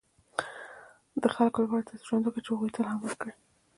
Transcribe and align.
•د 1.23 1.25
خلکو 1.35 1.57
لپاره 1.63 1.83
داسې 1.83 2.03
ژوند 2.07 2.23
وکړه، 2.23 2.41
چې 2.45 2.49
هغوی 2.53 2.71
ته 2.73 2.77
الهام 2.81 2.99
ورکړې. 3.03 3.33